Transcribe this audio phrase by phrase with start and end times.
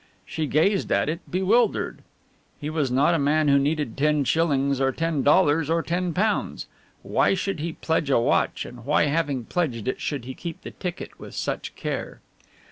[0.25, 2.01] She gazed at it bewildered.
[2.59, 6.65] He was not a man who needed ten shillings or ten dollars or ten pounds.
[7.03, 10.71] Why should he pledge a watch and why having pledged it should he keep the
[10.71, 12.19] ticket with such care?